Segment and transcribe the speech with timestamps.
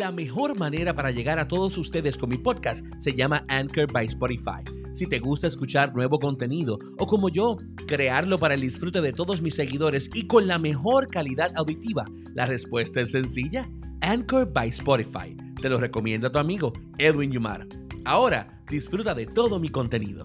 [0.00, 4.06] La mejor manera para llegar a todos ustedes con mi podcast se llama Anchor by
[4.06, 4.64] Spotify.
[4.94, 9.42] Si te gusta escuchar nuevo contenido o como yo, crearlo para el disfrute de todos
[9.42, 13.70] mis seguidores y con la mejor calidad auditiva, la respuesta es sencilla.
[14.00, 15.36] Anchor by Spotify.
[15.60, 17.66] Te lo recomiendo a tu amigo Edwin Yumar.
[18.06, 20.22] Ahora disfruta de todo mi contenido.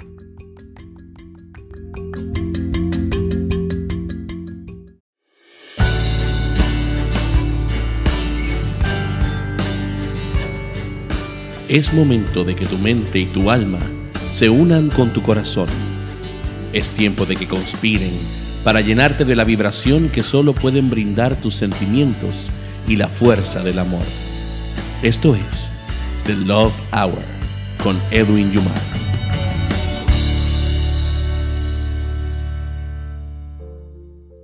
[11.68, 13.80] Es momento de que tu mente y tu alma
[14.32, 15.68] se unan con tu corazón.
[16.74, 18.12] Es tiempo de que conspiren
[18.64, 22.52] para llenarte de la vibración que solo pueden brindar tus sentimientos
[22.88, 24.04] y la fuerza del amor.
[25.02, 25.72] Esto es
[26.28, 27.24] The Love Hour
[27.84, 28.72] con Edwin Yumar.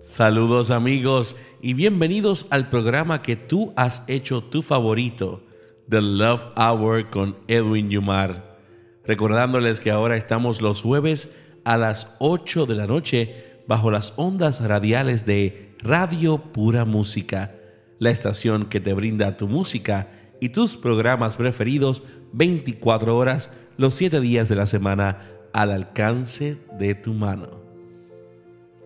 [0.02, 5.44] Saludos amigos y bienvenidos al programa que tú has hecho tu favorito
[5.90, 8.58] The Love Hour con Edwin Yumar.
[9.06, 11.30] Recordándoles que ahora estamos los jueves
[11.64, 17.56] a las 8 de la noche bajo las ondas radiales de Radio Pura Música,
[18.00, 20.10] la estación que te brinda tu música
[20.40, 26.96] y tus programas preferidos 24 horas los 7 días de la semana al alcance de
[26.96, 27.62] tu mano.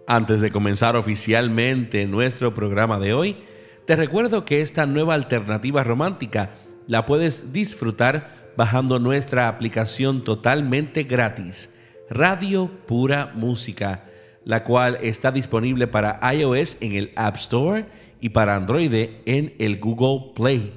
[0.08, 3.38] Antes de comenzar oficialmente nuestro programa de hoy,
[3.86, 6.52] te recuerdo que esta nueva alternativa romántica
[6.88, 11.70] la puedes disfrutar bajando nuestra aplicación totalmente gratis,
[12.10, 14.06] Radio Pura Música,
[14.44, 17.86] la cual está disponible para iOS en el App Store
[18.22, 18.94] y para Android
[19.26, 20.74] en el Google Play.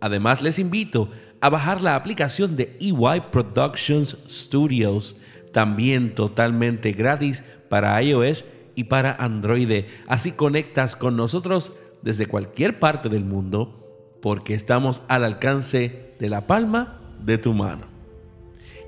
[0.00, 5.16] Además, les invito a bajar la aplicación de EY Productions Studios,
[5.52, 9.84] también totalmente gratis para iOS y para Android.
[10.06, 13.81] Así conectas con nosotros desde cualquier parte del mundo
[14.22, 17.86] porque estamos al alcance de la palma de tu mano.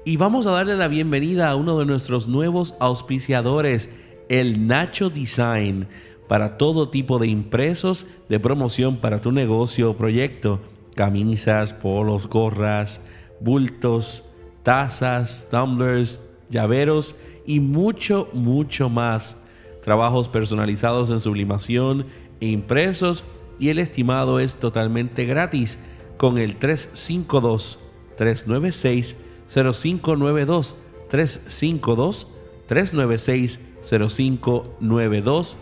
[0.06, 3.90] Y vamos a darle la bienvenida a uno de nuestros nuevos auspiciadores,
[4.28, 5.88] el Nacho Design,
[6.28, 10.60] para todo tipo de impresos de promoción para tu negocio o proyecto.
[10.94, 13.00] Camisas, polos, gorras,
[13.40, 14.30] bultos,
[14.62, 19.36] tazas, tumblers, llaveros y mucho, mucho más.
[19.82, 22.06] Trabajos personalizados en sublimación
[22.40, 23.24] e impresos
[23.58, 25.78] y el estimado es totalmente gratis
[26.16, 27.78] con el 352
[28.16, 29.16] 396
[29.46, 30.76] 0592
[31.08, 32.26] 352
[32.66, 35.56] 396 0592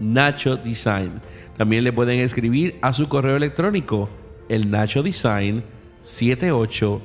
[0.00, 1.20] Nacho Design.
[1.56, 4.08] También le pueden escribir a su correo electrónico
[4.48, 5.64] el Nacho Design
[6.02, 7.02] 78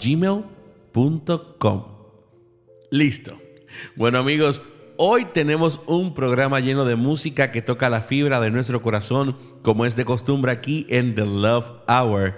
[0.00, 1.84] gmail.com.
[2.90, 3.38] Listo.
[3.94, 4.62] Bueno amigos,
[4.98, 9.84] Hoy tenemos un programa lleno de música que toca la fibra de nuestro corazón, como
[9.84, 12.36] es de costumbre aquí en The Love Hour.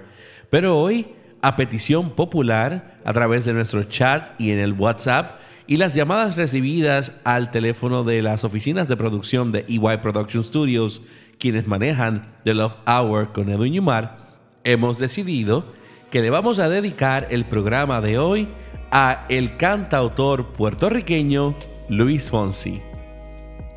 [0.51, 1.07] Pero hoy,
[1.41, 6.35] a petición popular, a través de nuestro chat y en el WhatsApp, y las llamadas
[6.35, 11.03] recibidas al teléfono de las oficinas de producción de EY Production Studios,
[11.39, 15.65] quienes manejan The Love Hour con Edwin Yumar, hemos decidido
[16.11, 18.49] que le vamos a dedicar el programa de hoy
[18.91, 21.55] a el cantautor puertorriqueño
[21.89, 22.83] Luis Fonsi.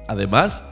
[0.07, 0.63] Además,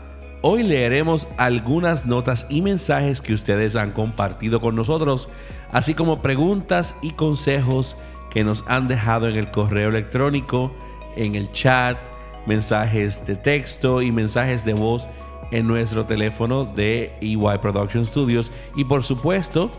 [0.42, 5.30] hoy leeremos algunas notas y mensajes que ustedes han compartido con nosotros,
[5.72, 7.98] así como preguntas y consejos
[8.30, 10.74] que nos han dejado en el correo electrónico,
[11.16, 11.98] en el chat,
[12.46, 15.08] mensajes de texto y mensajes de voz
[15.52, 19.72] en nuestro teléfono de EY Production Studios y por supuesto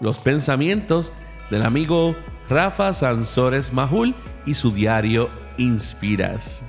[0.00, 1.12] los pensamientos
[1.50, 2.14] del amigo
[2.48, 4.14] Rafa Sansores Majul
[4.46, 5.28] y su diario
[5.58, 6.62] Inspiras.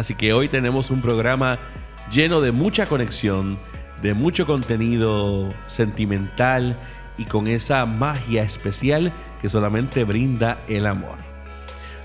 [0.00, 1.58] Así que hoy tenemos un programa
[2.10, 3.58] lleno de mucha conexión,
[4.00, 6.74] de mucho contenido sentimental
[7.18, 9.12] y con esa magia especial
[9.42, 11.18] que solamente brinda el amor.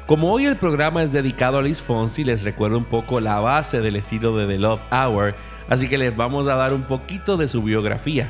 [0.08, 3.80] Como hoy el programa es dedicado a Luis Fonsi, les recuerdo un poco la base
[3.80, 5.34] del estilo de The Love Hour,
[5.70, 8.30] así que les vamos a dar un poquito de su biografía.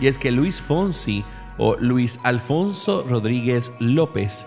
[0.00, 1.26] Y es que Luis Fonsi
[1.58, 4.46] o Luis Alfonso Rodríguez López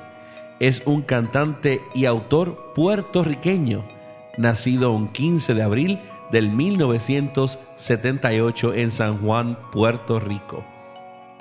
[0.59, 3.96] es un cantante y autor puertorriqueño
[4.37, 6.01] nacido un 15 de abril
[6.31, 10.65] del 1978 en San Juan, Puerto Rico.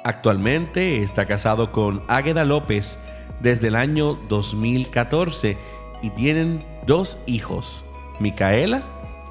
[0.05, 2.99] Actualmente está casado con Águeda López
[3.41, 5.57] desde el año 2014
[6.03, 7.83] y tienen dos hijos,
[8.21, 8.83] Micaela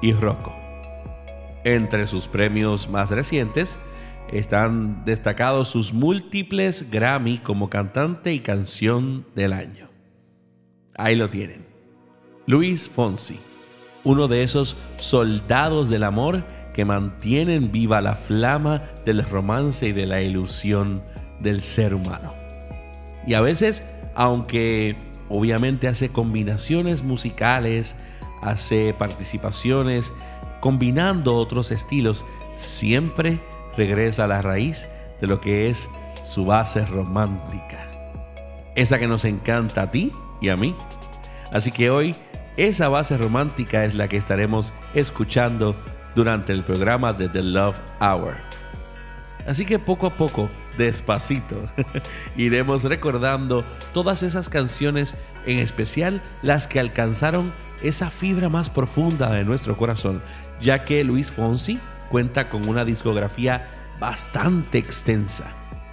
[0.02, 0.52] y Rocco.
[1.64, 3.78] Entre sus premios más recientes
[4.30, 9.88] están destacados sus múltiples Grammy como cantante y canción del año.
[10.96, 11.64] Ahí lo tienen.
[12.46, 13.38] Luis Fonsi
[14.06, 20.06] uno de esos soldados del amor que mantienen viva la flama del romance y de
[20.06, 21.02] la ilusión
[21.40, 22.32] del ser humano.
[23.26, 23.82] Y a veces,
[24.14, 24.96] aunque
[25.28, 27.96] obviamente hace combinaciones musicales,
[28.42, 30.12] hace participaciones,
[30.60, 32.24] combinando otros estilos,
[32.60, 33.40] siempre
[33.76, 34.86] regresa a la raíz
[35.20, 35.88] de lo que es
[36.22, 37.90] su base romántica.
[38.76, 40.76] Esa que nos encanta a ti y a mí.
[41.50, 42.14] Así que hoy
[42.56, 45.76] esa base romántica es la que estaremos escuchando
[46.14, 48.34] durante el programa de The Love Hour.
[49.46, 51.56] Así que poco a poco, despacito,
[52.36, 55.14] iremos recordando todas esas canciones,
[55.44, 60.20] en especial las que alcanzaron esa fibra más profunda de nuestro corazón,
[60.60, 61.78] ya que Luis Fonsi
[62.10, 63.68] cuenta con una discografía
[64.00, 65.44] bastante extensa.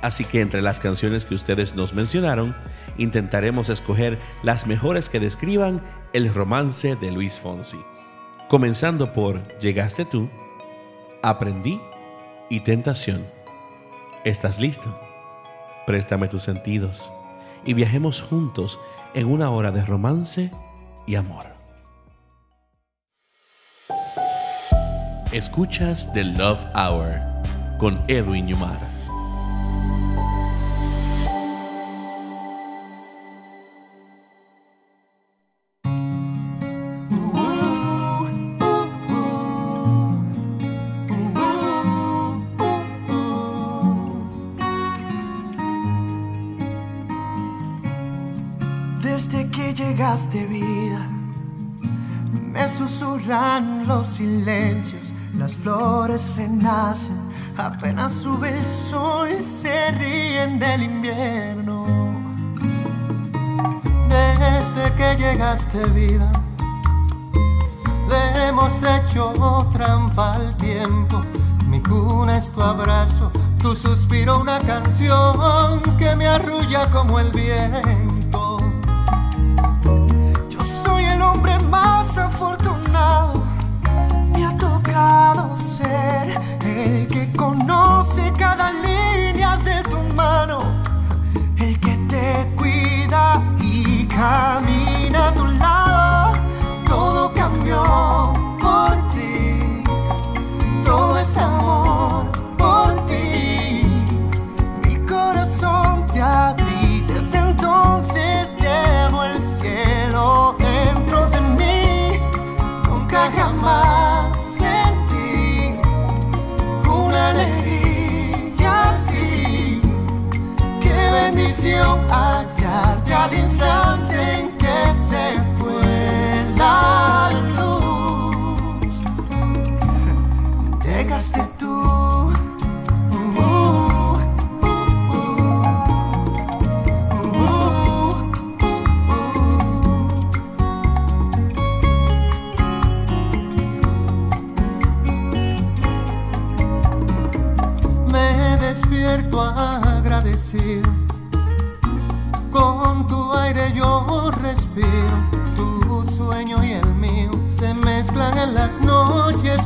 [0.01, 2.55] Así que entre las canciones que ustedes nos mencionaron,
[2.97, 5.81] intentaremos escoger las mejores que describan
[6.13, 7.81] el romance de Luis Fonsi.
[8.47, 10.29] Comenzando por Llegaste tú,
[11.23, 11.81] Aprendí
[12.49, 13.25] y Tentación.
[14.23, 14.95] ¿Estás listo?
[15.87, 17.11] Préstame tus sentidos
[17.65, 18.79] y viajemos juntos
[19.15, 20.51] en una hora de romance
[21.07, 21.45] y amor.
[25.31, 27.19] Escuchas The Love Hour
[27.79, 28.92] con Edwin Yumar.
[65.73, 66.31] Llegaste vida,
[68.09, 69.33] le hemos hecho
[69.73, 71.21] trampa al tiempo.
[71.67, 73.31] Mi cuna es tu abrazo,
[73.61, 78.12] tu suspiro una canción que me arrulla como el viento.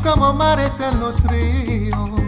[0.07, 2.26] Como mares en los ríos.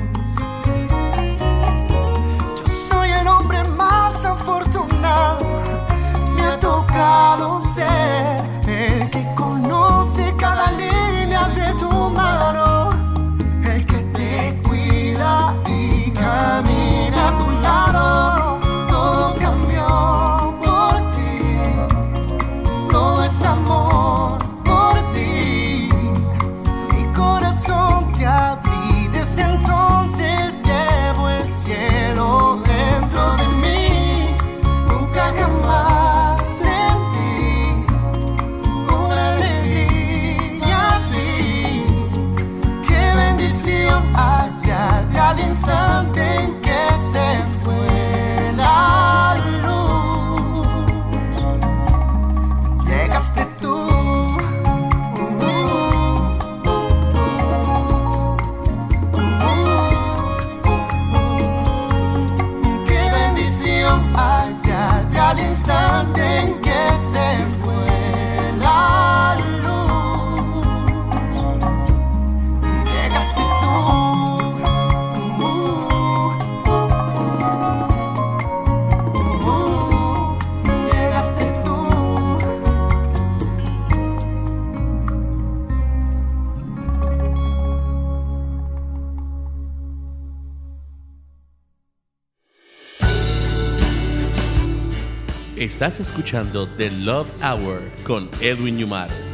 [95.79, 99.28] Estás escuchando The Love Hour con Edwin Yumar.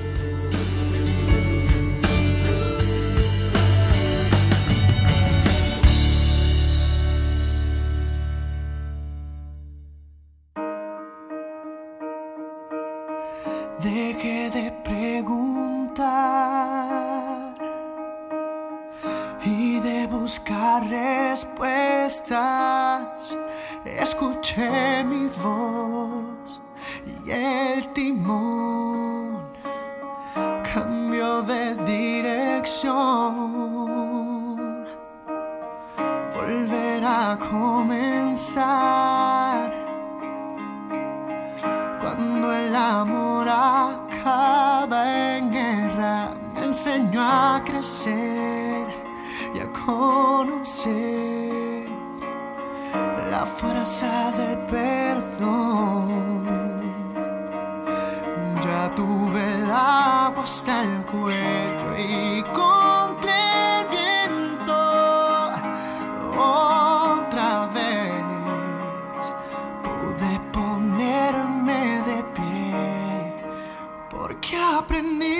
[74.85, 75.34] aprender.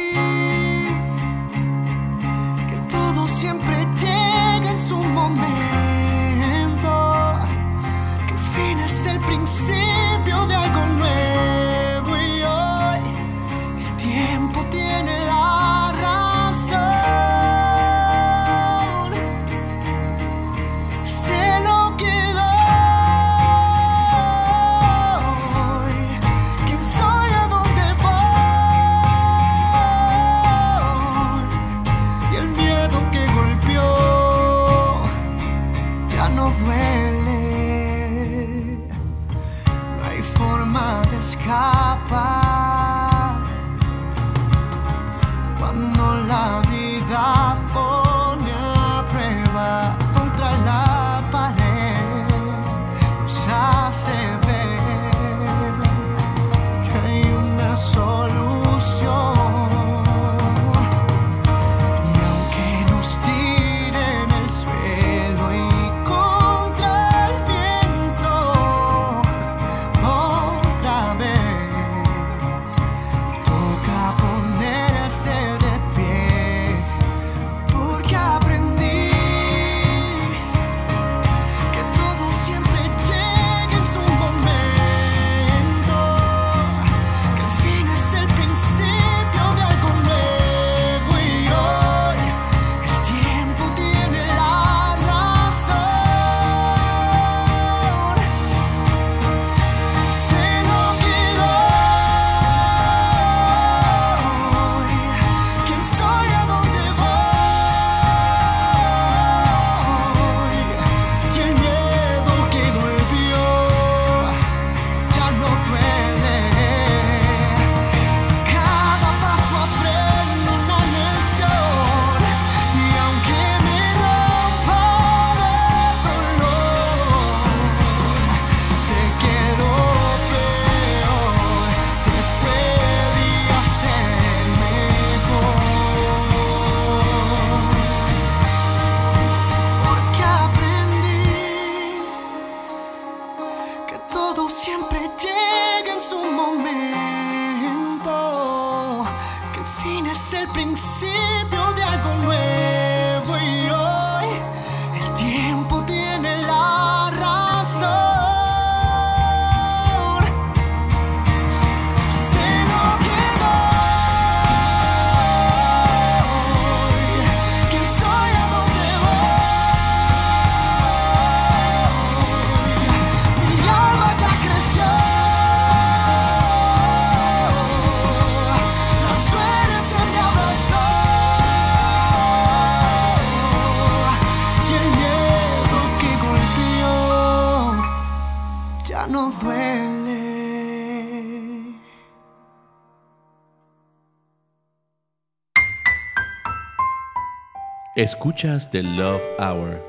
[197.95, 199.81] Escuchas The Love Hour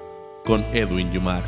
[0.44, 1.42] con Edwin Yumar.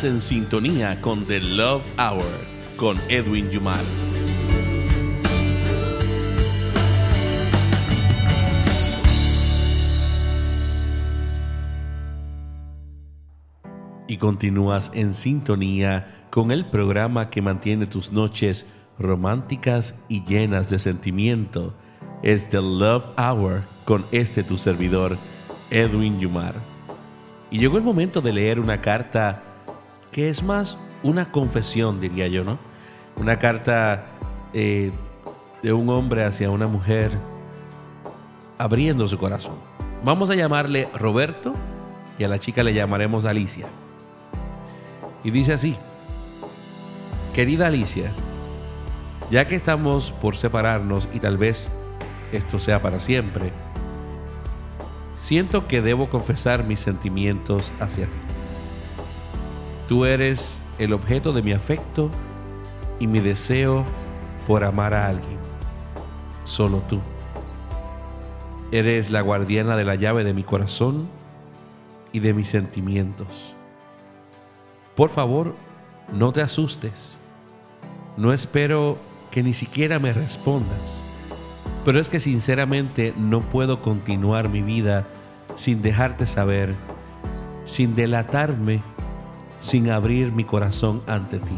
[0.00, 2.24] En sintonía con The Love Hour
[2.78, 3.78] con Edwin Yumar.
[14.08, 18.64] Y continúas en sintonía con el programa que mantiene tus noches
[18.98, 21.74] románticas y llenas de sentimiento.
[22.22, 25.18] Es The Love Hour con este tu servidor,
[25.70, 26.54] Edwin Yumar.
[27.50, 29.51] Y llegó el momento de leer una carta
[30.12, 32.58] que es más una confesión, diría yo, ¿no?
[33.16, 34.04] Una carta
[34.52, 34.92] eh,
[35.62, 37.12] de un hombre hacia una mujer
[38.58, 39.56] abriendo su corazón.
[40.04, 41.54] Vamos a llamarle Roberto
[42.18, 43.66] y a la chica le llamaremos Alicia.
[45.24, 45.76] Y dice así,
[47.32, 48.12] querida Alicia,
[49.30, 51.68] ya que estamos por separarnos y tal vez
[52.32, 53.52] esto sea para siempre,
[55.16, 58.31] siento que debo confesar mis sentimientos hacia ti.
[59.92, 62.10] Tú eres el objeto de mi afecto
[62.98, 63.84] y mi deseo
[64.46, 65.36] por amar a alguien.
[66.46, 66.98] Solo tú.
[68.70, 71.08] Eres la guardiana de la llave de mi corazón
[72.10, 73.54] y de mis sentimientos.
[74.96, 75.54] Por favor,
[76.10, 77.18] no te asustes.
[78.16, 78.96] No espero
[79.30, 81.02] que ni siquiera me respondas.
[81.84, 85.06] Pero es que sinceramente no puedo continuar mi vida
[85.56, 86.74] sin dejarte saber,
[87.66, 88.80] sin delatarme,
[89.62, 91.56] sin abrir mi corazón ante ti.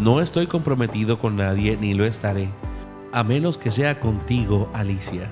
[0.00, 2.48] No estoy comprometido con nadie ni lo estaré,
[3.12, 5.30] a menos que sea contigo, Alicia,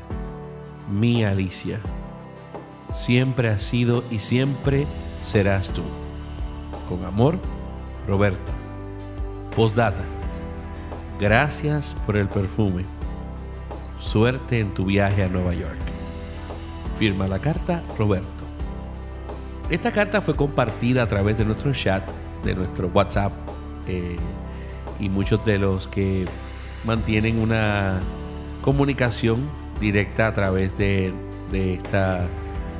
[0.88, 1.80] mi Alicia.
[2.94, 4.86] Siempre has sido y siempre
[5.22, 5.82] serás tú.
[6.88, 7.38] Con amor,
[8.06, 8.52] Roberto.
[9.56, 10.04] Postdata.
[11.18, 12.84] Gracias por el perfume.
[13.98, 15.78] Suerte en tu viaje a Nueva York.
[16.98, 18.41] Firma la carta Roberto.
[19.70, 22.02] Esta carta fue compartida a través de nuestro chat,
[22.44, 23.32] de nuestro WhatsApp,
[23.86, 24.16] eh,
[25.00, 26.26] y muchos de los que
[26.84, 28.00] mantienen una
[28.62, 29.48] comunicación
[29.80, 31.12] directa a través de,
[31.50, 32.26] de esta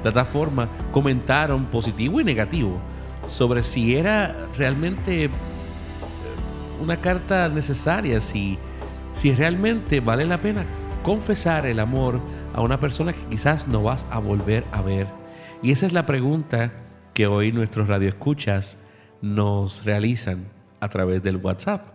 [0.02, 2.78] plataforma comentaron positivo y negativo
[3.28, 5.30] sobre si era realmente eh,
[6.80, 8.58] una carta necesaria, si,
[9.12, 10.64] si realmente vale la pena
[11.02, 12.20] confesar el amor
[12.54, 15.21] a una persona que quizás no vas a volver a ver.
[15.62, 16.72] Y esa es la pregunta
[17.14, 18.76] que hoy nuestros radioescuchas
[19.20, 20.48] nos realizan
[20.80, 21.86] a través del WhatsApp.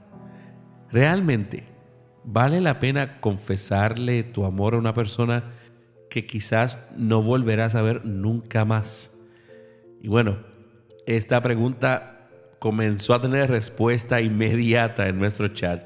[0.90, 1.66] ¿Realmente
[2.24, 5.52] vale la pena confesarle tu amor a una persona
[6.10, 9.14] que quizás no volverás a ver nunca más?
[10.02, 10.38] Y bueno,
[11.06, 15.84] esta pregunta comenzó a tener respuesta inmediata en nuestro chat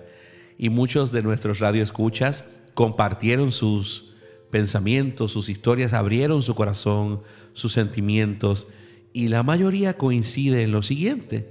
[0.56, 2.44] y muchos de nuestros radioescuchas
[2.76, 4.11] compartieron sus
[4.52, 7.22] pensamientos, sus historias, abrieron su corazón,
[7.54, 8.68] sus sentimientos
[9.14, 11.50] y la mayoría coincide en lo siguiente,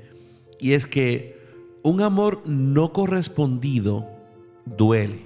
[0.59, 1.39] y es que
[1.83, 4.07] un amor no correspondido
[4.65, 5.23] duele,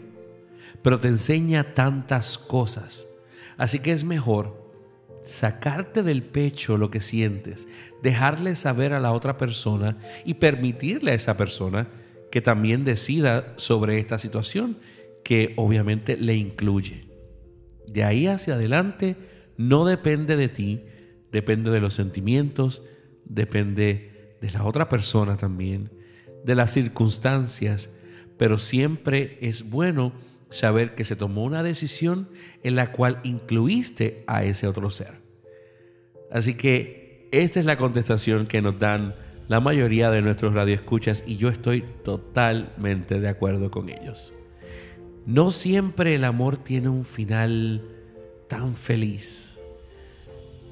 [0.82, 3.06] pero te enseña tantas cosas.
[3.56, 4.64] Así que es mejor
[5.24, 7.66] sacarte del pecho lo que sientes,
[8.02, 11.88] dejarle saber a la otra persona y permitirle a esa persona
[12.30, 14.78] que también decida sobre esta situación,
[15.22, 17.13] que obviamente le incluye.
[17.94, 19.16] De ahí hacia adelante
[19.56, 20.82] no depende de ti,
[21.30, 22.82] depende de los sentimientos,
[23.24, 25.92] depende de la otra persona también,
[26.44, 27.90] de las circunstancias,
[28.36, 30.12] pero siempre es bueno
[30.50, 32.28] saber que se tomó una decisión
[32.64, 35.20] en la cual incluiste a ese otro ser.
[36.32, 39.14] Así que esta es la contestación que nos dan
[39.46, 44.32] la mayoría de nuestros radioescuchas y yo estoy totalmente de acuerdo con ellos.
[45.26, 47.82] No siempre el amor tiene un final
[48.46, 49.58] tan feliz,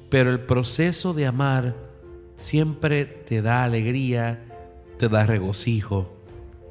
[0.09, 1.75] pero el proceso de amar
[2.35, 4.45] siempre te da alegría,
[4.99, 6.13] te da regocijo,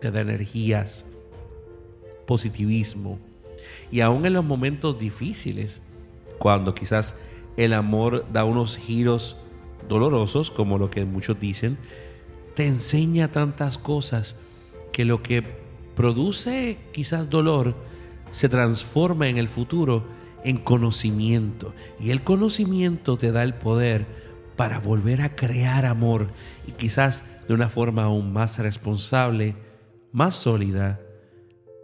[0.01, 1.05] te da energías,
[2.25, 3.18] positivismo.
[3.90, 5.81] Y aún en los momentos difíciles,
[6.38, 7.16] cuando quizás
[7.57, 9.37] el amor da unos giros
[9.88, 11.79] dolorosos, como lo que muchos dicen,
[12.55, 14.37] te enseña tantas cosas
[14.92, 15.62] que lo que
[15.94, 17.74] produce quizás dolor
[18.31, 20.05] se transforma en el futuro
[20.44, 21.74] en conocimiento.
[22.00, 24.07] Y el conocimiento te da el poder
[24.57, 26.28] para volver a crear amor
[26.66, 29.55] y quizás de una forma aún más responsable,
[30.12, 31.00] más sólida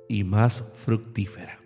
[0.09, 1.61] y más fructífera.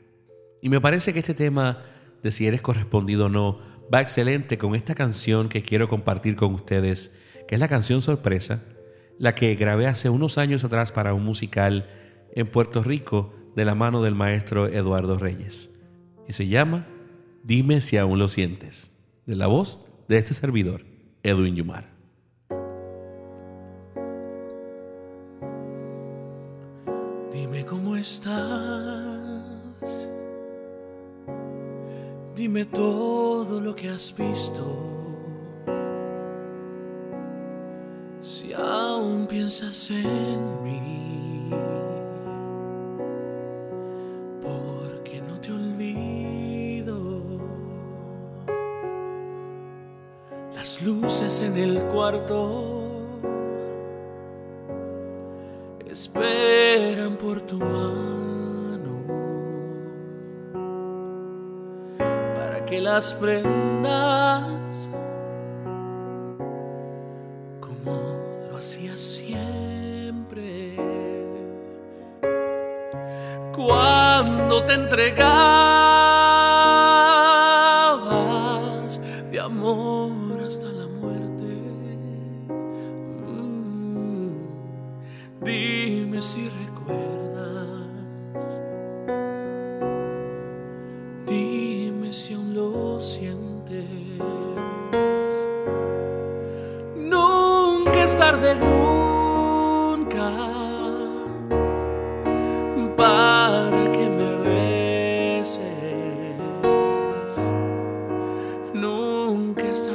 [0.61, 1.83] Y me parece que este tema
[2.22, 3.59] de si eres correspondido o no
[3.92, 7.12] va excelente con esta canción que quiero compartir con ustedes,
[7.48, 8.62] que es la canción sorpresa,
[9.18, 11.88] la que grabé hace unos años atrás para un musical
[12.33, 15.68] en Puerto Rico de la mano del maestro Eduardo Reyes.
[16.29, 16.87] Y se llama
[17.42, 18.92] Dime si aún lo sientes,
[19.27, 20.85] de la voz de este servidor,
[21.23, 21.90] Edwin Yumar.
[27.33, 28.53] Dime cómo estás.
[32.37, 34.79] Dime todo lo que has visto.
[38.21, 41.21] Si aún piensas en mí.
[50.85, 52.81] Luces en el cuarto.
[55.88, 59.05] Esperan por tu mano
[62.35, 64.88] para que las prendas
[67.61, 67.92] como
[68.51, 70.75] lo hacías siempre.
[73.55, 75.91] Cuando te entregabas
[108.74, 109.87] Nunca es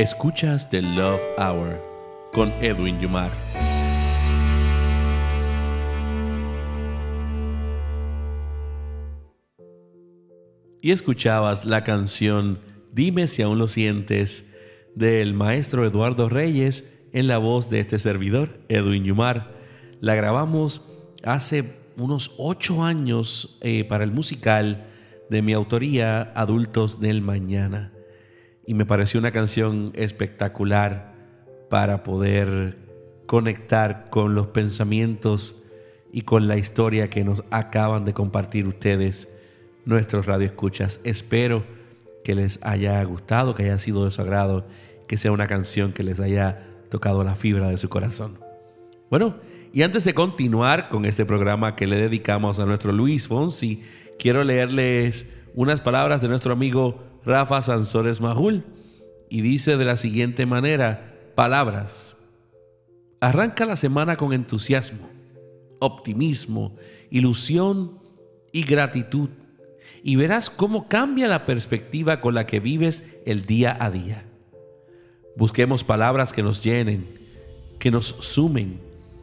[0.00, 1.78] Escuchas The Love Hour
[2.32, 3.30] con Edwin Yumar.
[10.80, 12.60] Y escuchabas la canción
[12.90, 14.50] Dime si aún lo sientes
[14.94, 16.82] del maestro Eduardo Reyes
[17.12, 19.52] en la voz de este servidor, Edwin Yumar.
[20.00, 24.86] La grabamos hace unos ocho años eh, para el musical
[25.28, 27.92] de mi autoría Adultos del Mañana
[28.70, 31.12] y me pareció una canción espectacular
[31.70, 32.78] para poder
[33.26, 35.64] conectar con los pensamientos
[36.12, 39.26] y con la historia que nos acaban de compartir ustedes,
[39.84, 41.00] nuestros radioescuchas.
[41.02, 41.64] Espero
[42.22, 44.64] que les haya gustado, que haya sido de su agrado,
[45.08, 48.38] que sea una canción que les haya tocado la fibra de su corazón.
[49.10, 49.34] Bueno,
[49.72, 53.82] y antes de continuar con este programa que le dedicamos a nuestro Luis Fonsi,
[54.16, 58.64] quiero leerles unas palabras de nuestro amigo Rafa Sansores Majul.
[59.28, 62.16] Y dice de la siguiente manera, palabras.
[63.20, 65.08] Arranca la semana con entusiasmo.
[65.82, 66.76] optimismo,
[67.10, 67.98] ilusión
[68.52, 69.30] y gratitud.
[70.02, 74.24] Y verás cómo cambia la perspectiva con la que vives el día a día.
[75.36, 77.06] Busquemos palabras que nos llenen,
[77.78, 78.80] que nos sumen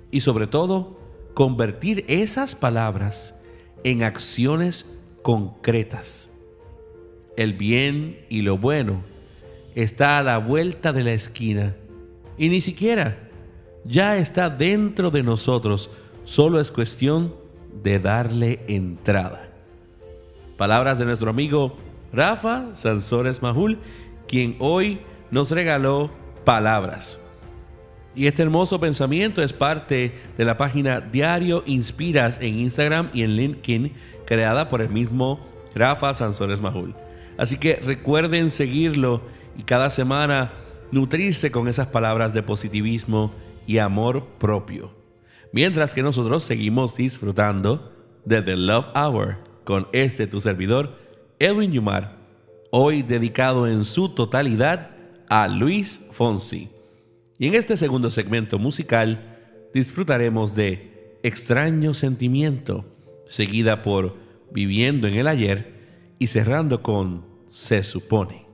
[0.10, 1.00] y sobre todo
[1.34, 3.36] convertir esas palabras
[3.84, 6.28] en acciones concretas.
[7.38, 9.04] El bien y lo bueno
[9.76, 11.76] está a la vuelta de la esquina
[12.38, 13.30] y ni siquiera
[13.84, 15.90] ya está dentro de nosotros,
[16.26, 17.34] solo es cuestión
[17.84, 19.50] de darle entrada.
[20.58, 21.78] Palabras de nuestro amigo
[22.12, 23.78] Rafa Sansores Mahul,
[24.28, 26.10] quien hoy nos regaló
[26.44, 27.20] palabras.
[28.16, 33.36] Y este hermoso pensamiento es parte de la página Diario Inspiras en Instagram y en
[33.36, 33.94] LinkedIn,
[34.26, 35.40] creada por el mismo
[35.76, 36.96] Rafa Sansores Mahul.
[37.38, 39.22] Así que recuerden seguirlo
[39.58, 40.54] y cada semana
[40.92, 43.34] nutrirse con esas palabras de positivismo
[43.66, 44.92] y amor propio.
[45.52, 47.94] Mientras que nosotros seguimos disfrutando
[48.26, 50.96] de The Love Hour con este tu servidor,
[51.40, 52.18] Edwin Yumar,
[52.72, 54.92] hoy dedicado en su totalidad
[55.30, 56.70] a Luis Fonsi.
[57.38, 59.38] Y en este segundo segmento musical
[59.74, 62.86] disfrutaremos de Extraño Sentimiento,
[63.28, 64.16] seguida por
[64.52, 65.74] Viviendo en el Ayer
[66.20, 68.47] y cerrando con Se supone.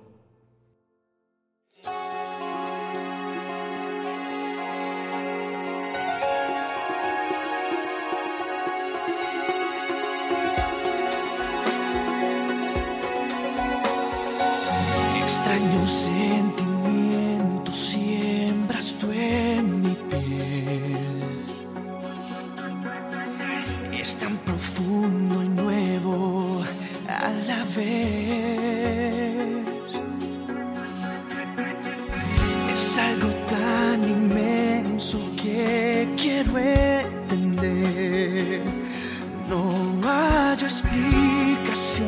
[40.53, 42.07] haya explicación,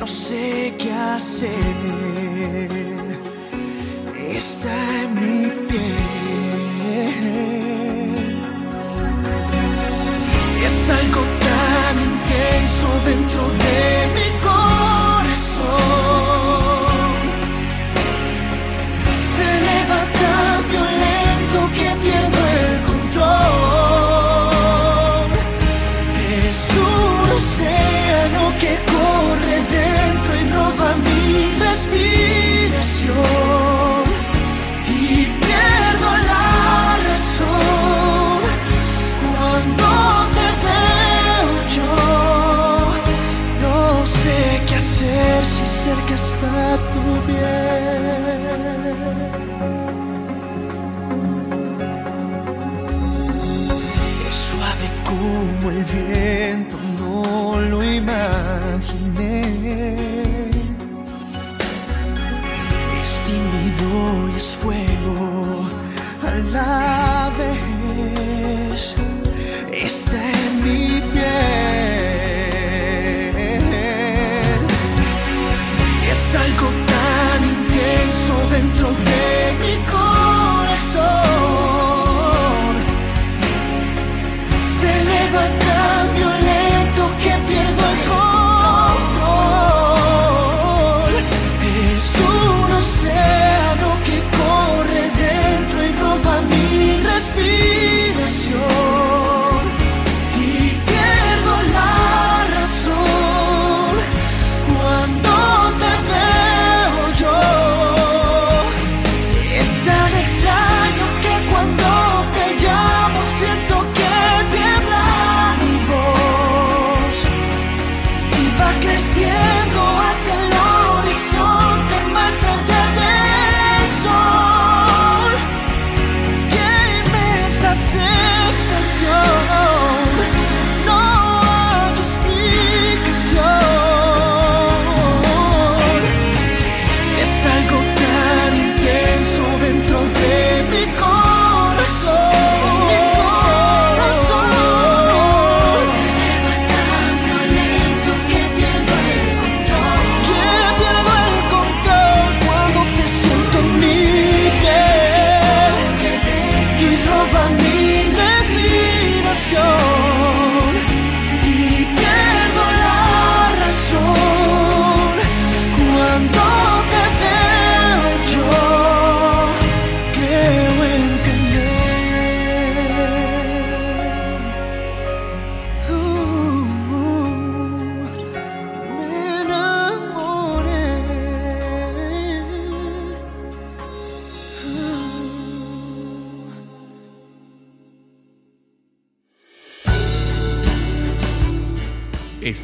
[0.00, 1.50] no sé qué hacer.
[4.28, 5.86] Está en mi piel.
[10.66, 14.05] Es algo tan intenso dentro de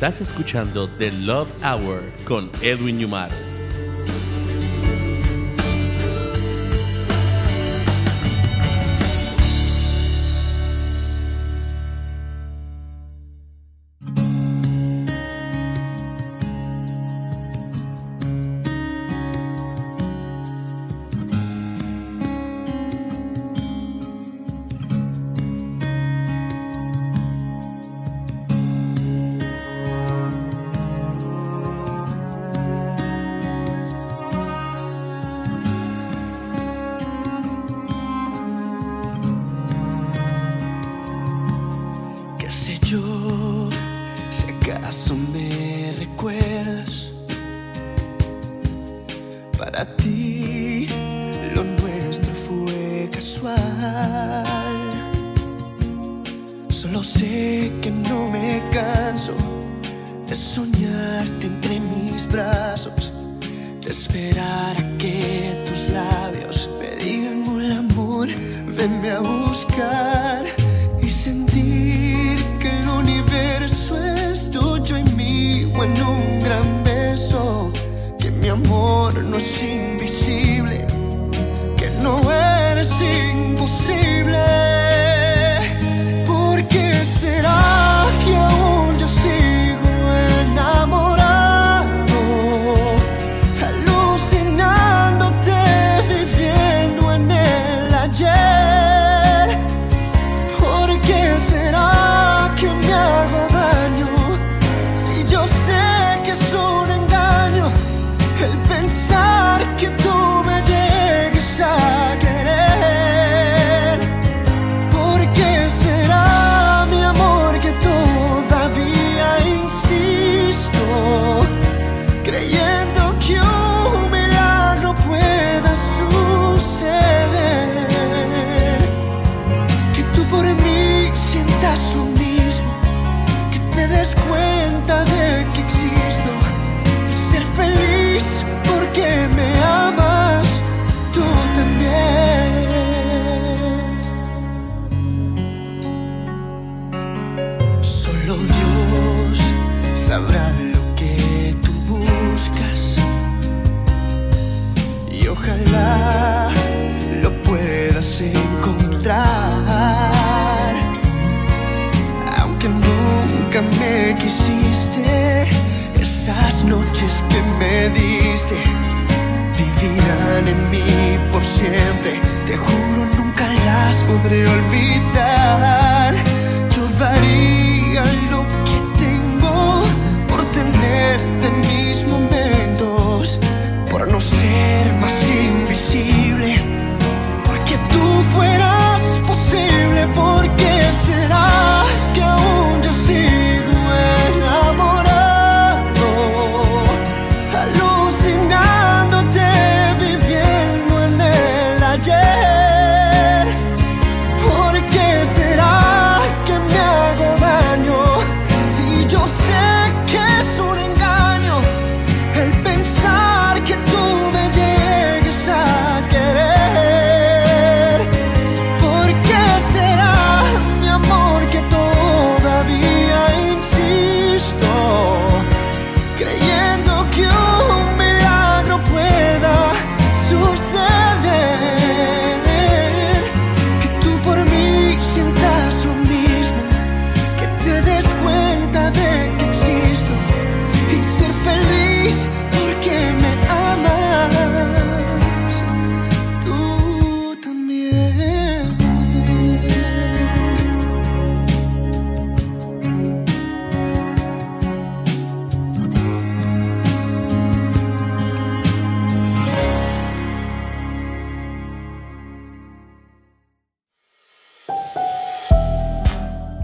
[0.02, 3.30] Estás escuchando The Love Hour con Edwin Yumar.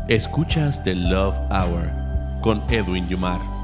[0.08, 1.90] Escuchas The Love Hour
[2.40, 3.57] con Edwin Yumar.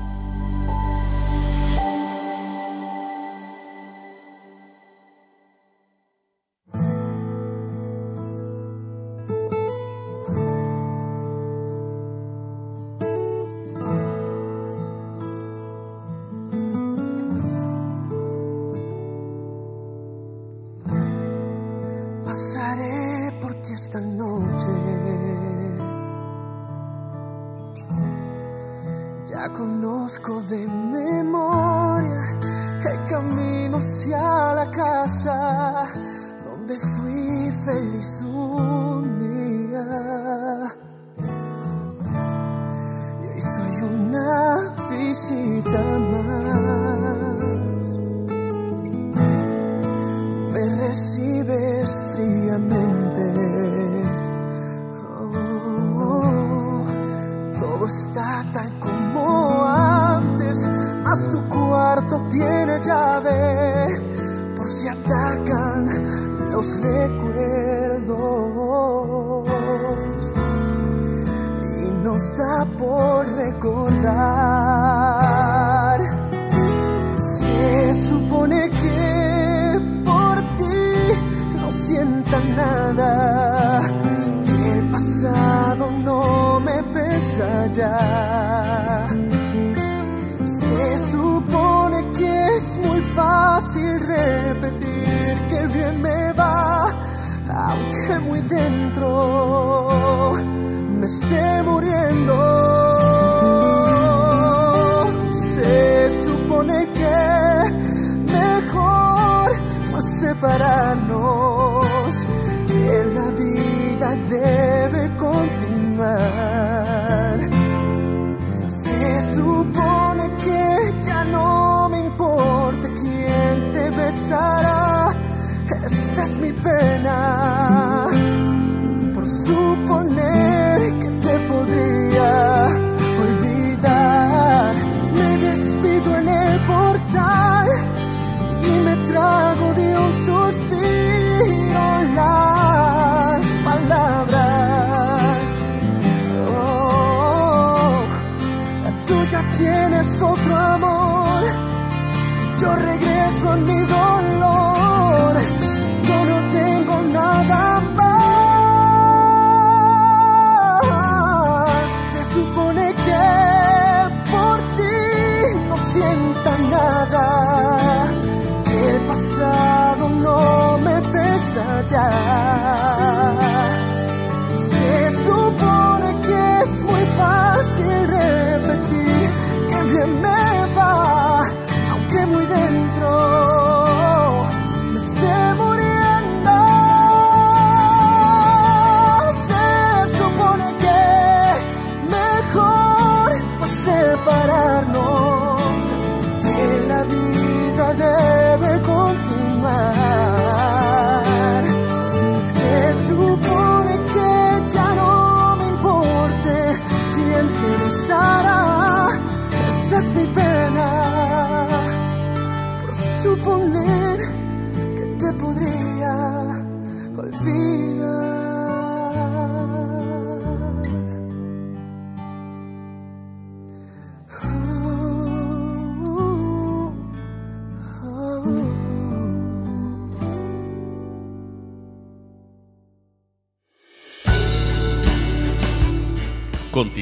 [101.05, 101.44] Me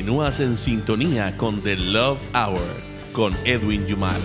[0.02, 2.58] Continúas en sintonía con The Love Hour
[3.12, 4.18] con Edwin Yumar.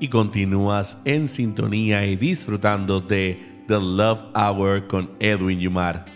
[0.00, 3.38] Y continúas en sintonía y disfrutando de
[3.68, 6.06] The Love Hour con Edwin Yumar.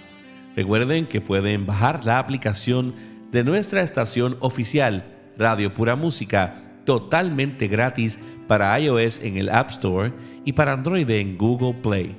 [0.56, 2.94] Recuerden que pueden bajar la aplicación
[3.30, 5.04] de nuestra estación oficial
[5.36, 10.12] Radio Pura Música totalmente gratis para iOS en el App Store
[10.44, 12.16] y para Android en Google Play.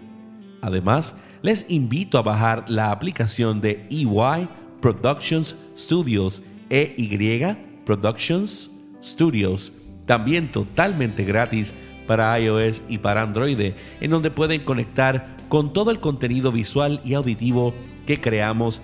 [0.61, 4.49] Además, les invito a bajar la aplicación de EY
[4.81, 7.55] Productions Studios, EY
[7.85, 8.71] Productions
[9.03, 9.71] Studios,
[10.05, 11.73] también totalmente gratis
[12.07, 17.13] para iOS y para Android, en donde pueden conectar con todo el contenido visual y
[17.13, 17.73] auditivo
[18.05, 18.81] que creamos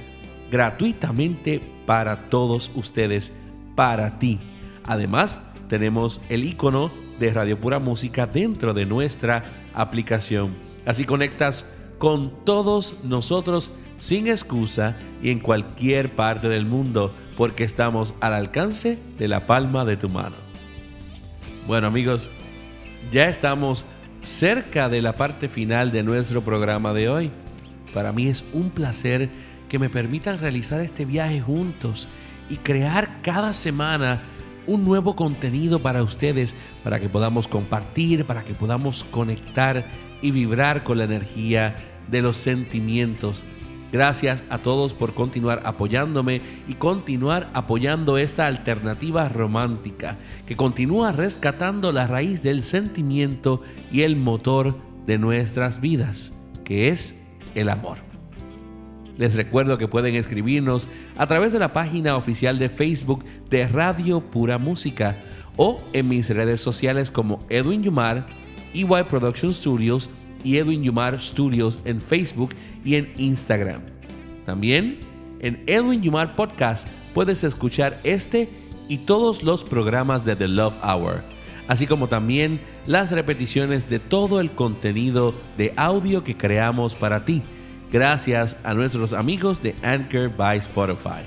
[0.51, 3.31] gratuitamente para todos ustedes,
[3.75, 4.39] para ti.
[4.83, 5.39] Además,
[5.71, 10.53] tenemos el icono de Radio Pura Música dentro de nuestra aplicación.
[10.85, 11.65] Así conectas
[11.97, 18.99] con todos nosotros sin excusa y en cualquier parte del mundo porque estamos al alcance
[19.17, 20.35] de la palma de tu mano.
[21.67, 22.29] Bueno amigos,
[23.09, 23.85] ya estamos
[24.21, 27.31] cerca de la parte final de nuestro programa de hoy.
[27.93, 29.29] Para mí es un placer
[29.69, 32.09] que me permitan realizar este viaje juntos
[32.49, 34.21] y crear cada semana
[34.67, 39.85] un nuevo contenido para ustedes, para que podamos compartir, para que podamos conectar
[40.21, 41.75] y vibrar con la energía
[42.09, 43.43] de los sentimientos.
[43.91, 51.91] Gracias a todos por continuar apoyándome y continuar apoyando esta alternativa romántica que continúa rescatando
[51.91, 56.31] la raíz del sentimiento y el motor de nuestras vidas,
[56.63, 57.17] que es
[57.53, 58.10] el amor.
[59.17, 60.87] Les recuerdo que pueden escribirnos
[61.17, 65.17] a través de la página oficial de Facebook de Radio Pura Música
[65.57, 68.27] o en mis redes sociales como Edwin Yumar,
[68.73, 70.09] EY Production Studios
[70.43, 72.51] y Edwin Yumar Studios en Facebook
[72.83, 73.81] y en Instagram.
[74.45, 74.99] También
[75.39, 78.49] en Edwin Yumar Podcast puedes escuchar este
[78.87, 81.23] y todos los programas de The Love Hour,
[81.67, 87.41] así como también las repeticiones de todo el contenido de audio que creamos para ti,
[87.91, 91.23] gracias a nuestros amigos de Anchor by Spotify.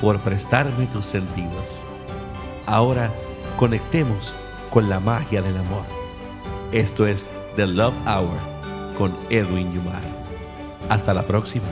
[0.00, 1.82] por prestarme tus sentidos.
[2.66, 3.10] Ahora,
[3.56, 4.34] conectemos
[4.70, 5.84] con la magia del amor.
[6.72, 8.38] Esto es The Love Hour
[8.96, 10.02] con Edwin Yumar.
[10.88, 11.66] Hasta la próxima.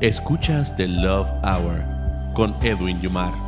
[0.00, 1.95] Escuchas The Love Hour
[2.36, 3.45] con Edwin Yumar.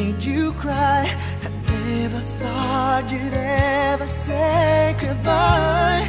[0.00, 1.02] Made you cry.
[1.46, 1.48] I
[1.88, 6.04] never thought you'd ever say goodbye.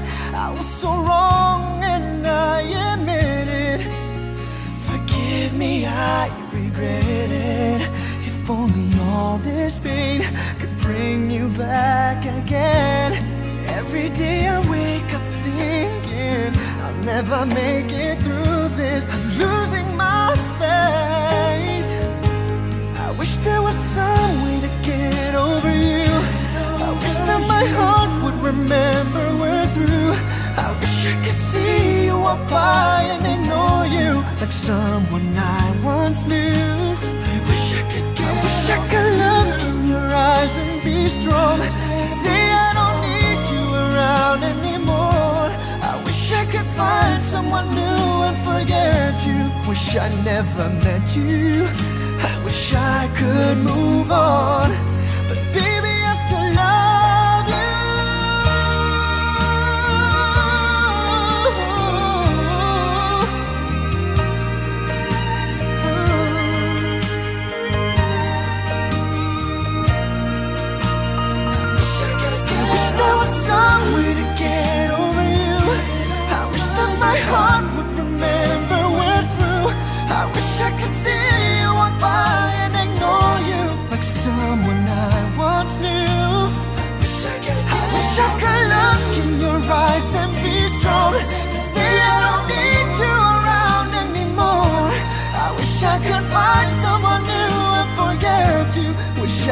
[0.45, 2.57] I was so wrong and I
[2.91, 3.81] admit it.
[4.87, 6.21] Forgive me, I
[6.53, 7.81] regret it.
[8.29, 10.21] If only all this pain
[10.59, 13.11] could bring you back again.
[13.79, 16.51] Every day I wake up thinking
[16.83, 19.03] I'll never make it through this.
[19.13, 20.27] I'm losing my
[20.59, 21.10] faith.
[23.43, 26.09] There was some way to get over you.
[26.85, 30.13] I wish that my heart would remember we're through.
[30.65, 36.23] I wish I could see you walk by and ignore you like someone I once
[36.25, 36.53] knew.
[37.33, 41.57] I wish I could I wish I could look in your eyes and be strong
[41.57, 45.49] to say I don't need you around anymore.
[45.89, 49.39] I wish I could find someone new and forget you.
[49.67, 51.90] Wish I never met you.
[52.23, 54.71] I wish I could move on,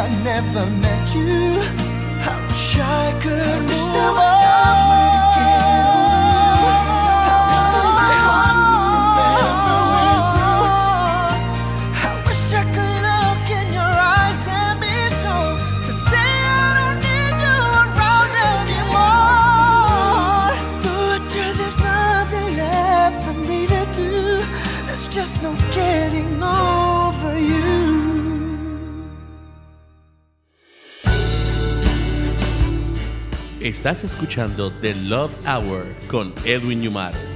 [0.02, 1.60] I never met you.
[2.32, 4.29] I wish I could wish
[33.90, 37.29] Estás escuchando The Love Hour con Edwin Yumar.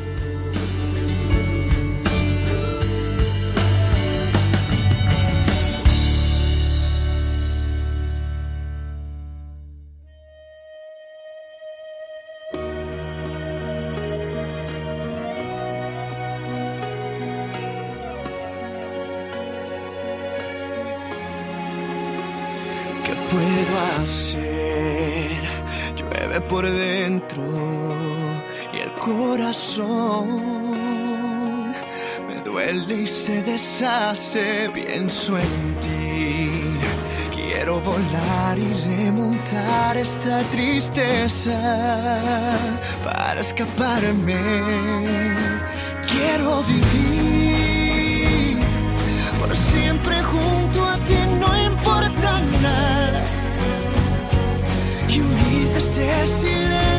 [43.05, 44.35] Para escaparme.
[46.11, 48.57] Quiero vivir
[49.39, 53.23] por siempre junto a ti, no importa nada.
[55.07, 56.92] Y huir de este silencio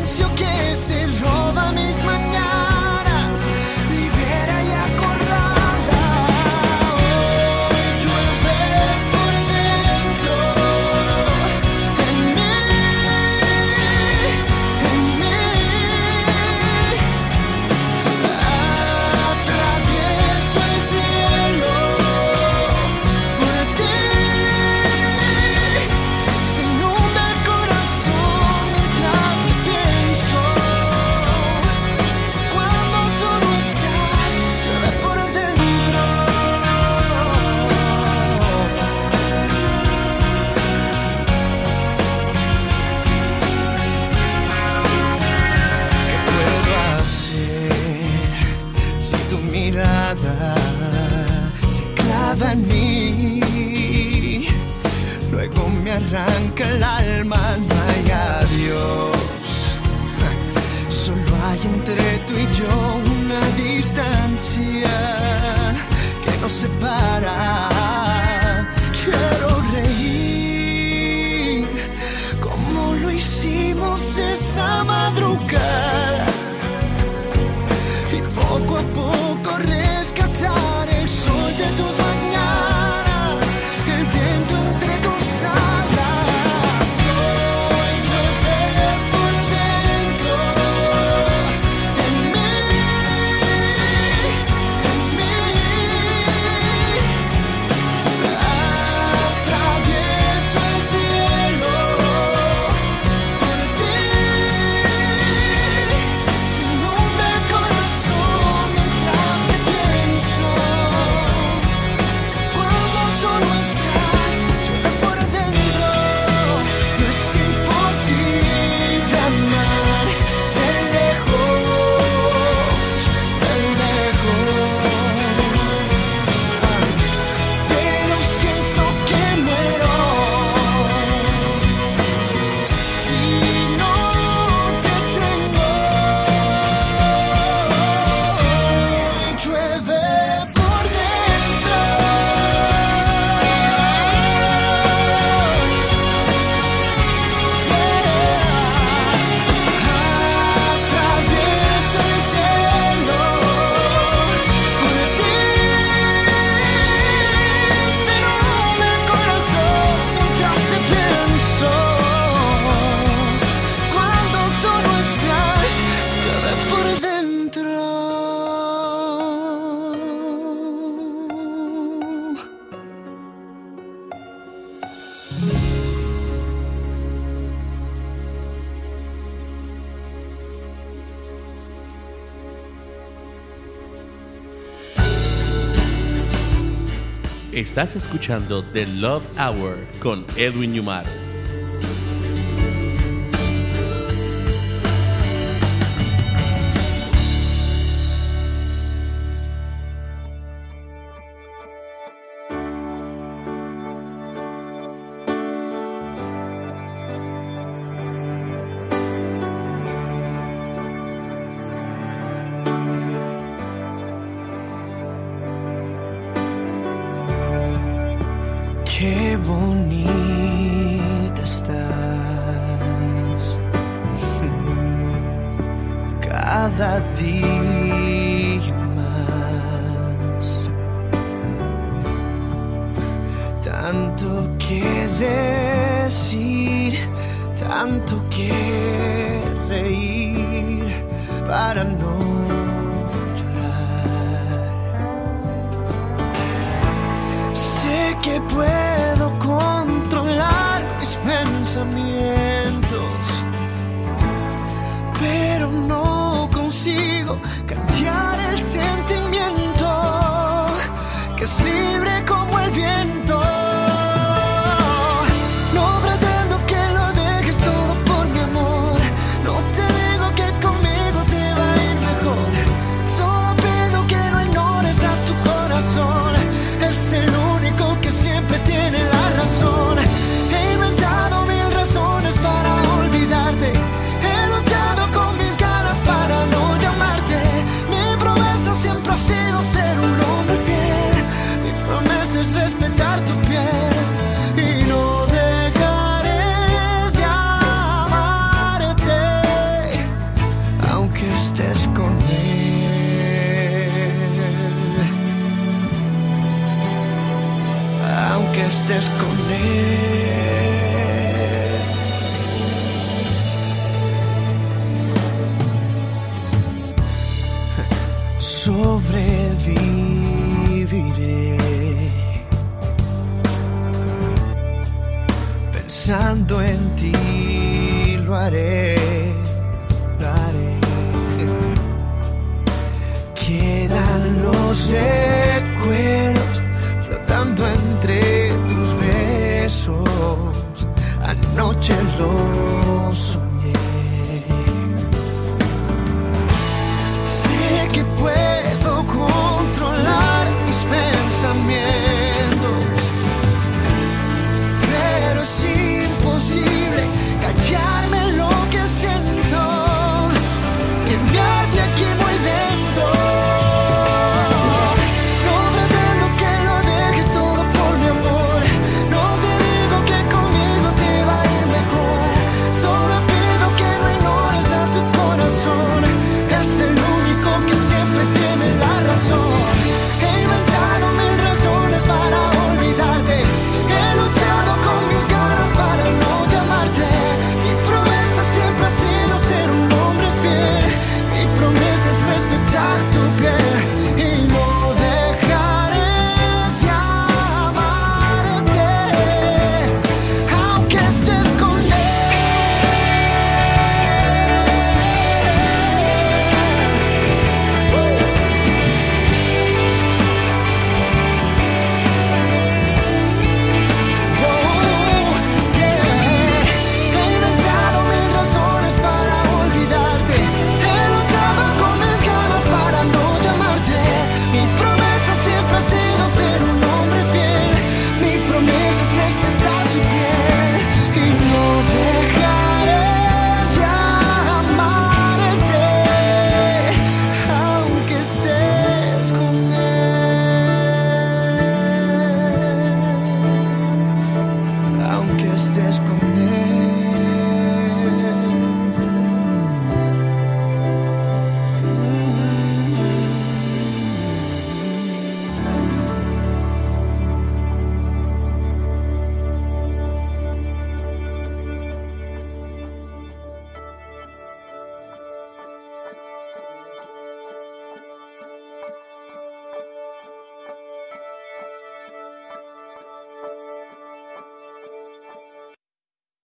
[187.75, 191.24] Estás escuchando The Love Hour con Edwin Yumar.